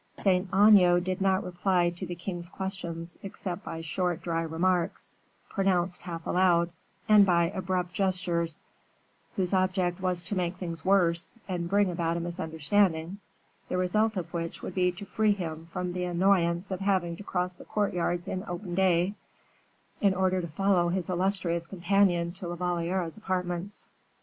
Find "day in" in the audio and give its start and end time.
18.73-20.15